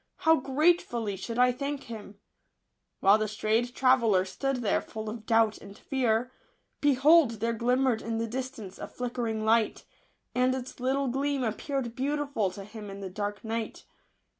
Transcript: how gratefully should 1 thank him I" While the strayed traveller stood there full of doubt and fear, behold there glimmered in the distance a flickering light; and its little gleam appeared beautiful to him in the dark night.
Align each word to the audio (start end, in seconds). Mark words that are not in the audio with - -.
how 0.25 0.35
gratefully 0.37 1.15
should 1.15 1.37
1 1.37 1.53
thank 1.57 1.83
him 1.83 2.15
I" 2.17 2.21
While 3.05 3.17
the 3.19 3.27
strayed 3.27 3.75
traveller 3.75 4.25
stood 4.25 4.63
there 4.63 4.81
full 4.81 5.11
of 5.11 5.27
doubt 5.27 5.59
and 5.59 5.77
fear, 5.77 6.31
behold 6.79 7.33
there 7.33 7.53
glimmered 7.53 8.01
in 8.01 8.17
the 8.17 8.25
distance 8.25 8.79
a 8.79 8.87
flickering 8.87 9.45
light; 9.45 9.85
and 10.33 10.55
its 10.55 10.79
little 10.79 11.07
gleam 11.07 11.43
appeared 11.43 11.95
beautiful 11.95 12.49
to 12.49 12.63
him 12.63 12.89
in 12.89 13.01
the 13.01 13.11
dark 13.11 13.43
night. 13.43 13.85